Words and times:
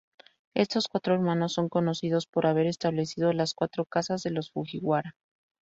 Estos 0.55 0.87
cuatro 0.87 1.13
hermanos 1.13 1.53
son 1.53 1.69
conocidos 1.69 2.25
por 2.25 2.47
haber 2.47 2.65
establecido 2.65 3.33
las 3.33 3.53
"cuatro 3.53 3.85
casas" 3.85 4.23
de 4.23 4.31
los 4.31 4.49
Fujiwara. 4.49 5.13